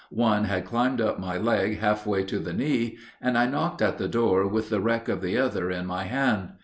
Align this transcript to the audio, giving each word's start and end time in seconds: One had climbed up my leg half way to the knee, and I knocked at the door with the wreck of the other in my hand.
One 0.09 0.45
had 0.45 0.65
climbed 0.65 0.99
up 0.99 1.19
my 1.19 1.37
leg 1.37 1.77
half 1.77 2.07
way 2.07 2.23
to 2.23 2.39
the 2.39 2.53
knee, 2.53 2.97
and 3.21 3.37
I 3.37 3.45
knocked 3.45 3.83
at 3.83 3.99
the 3.99 4.07
door 4.07 4.47
with 4.47 4.71
the 4.71 4.81
wreck 4.81 5.07
of 5.07 5.21
the 5.21 5.37
other 5.37 5.69
in 5.69 5.85
my 5.85 6.05
hand. 6.05 6.53